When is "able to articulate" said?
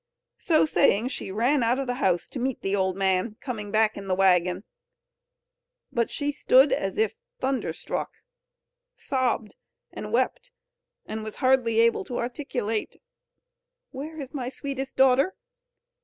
11.81-12.95